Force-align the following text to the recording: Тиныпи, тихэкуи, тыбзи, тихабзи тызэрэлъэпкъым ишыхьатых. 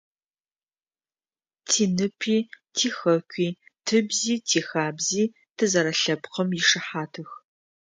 Тиныпи, 1.67 2.37
тихэкуи, 2.75 3.49
тыбзи, 3.85 4.35
тихабзи 4.47 5.23
тызэрэлъэпкъым 5.57 6.49
ишыхьатых. 6.59 7.29